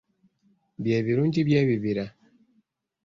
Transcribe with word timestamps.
Bye 0.83 0.97
birungi 1.05 1.41
by'ebibira. 1.47 2.05